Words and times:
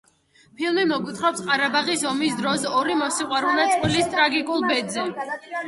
ფილმი 0.61 0.85
მოგვითხრობს 0.91 1.43
ყარაბაღის 1.49 2.07
ომის 2.13 2.39
დროს 2.41 2.67
ორი 2.79 2.97
მოსიყვარულე 3.03 3.69
წყვილის 3.75 4.11
ტრაგიკულ 4.17 4.69
ბედზე. 4.75 5.09